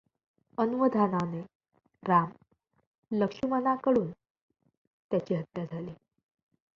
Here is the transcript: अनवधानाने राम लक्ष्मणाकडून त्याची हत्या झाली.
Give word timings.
अनवधानाने 0.57 1.41
राम 2.03 2.29
लक्ष्मणाकडून 3.11 4.11
त्याची 5.11 5.35
हत्या 5.35 5.65
झाली. 5.65 5.93